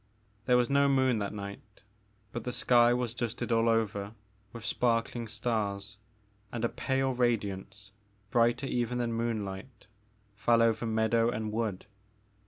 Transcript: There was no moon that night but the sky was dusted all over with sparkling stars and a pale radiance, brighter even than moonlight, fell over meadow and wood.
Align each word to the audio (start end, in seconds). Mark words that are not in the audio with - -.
There 0.47 0.57
was 0.57 0.67
no 0.67 0.89
moon 0.89 1.19
that 1.19 1.31
night 1.31 1.61
but 2.31 2.43
the 2.43 2.51
sky 2.51 2.91
was 2.91 3.13
dusted 3.13 3.51
all 3.51 3.69
over 3.69 4.13
with 4.51 4.65
sparkling 4.65 5.27
stars 5.27 5.99
and 6.51 6.65
a 6.65 6.69
pale 6.69 7.13
radiance, 7.13 7.91
brighter 8.31 8.65
even 8.65 8.97
than 8.97 9.13
moonlight, 9.13 9.85
fell 10.33 10.63
over 10.63 10.87
meadow 10.87 11.29
and 11.29 11.51
wood. 11.51 11.85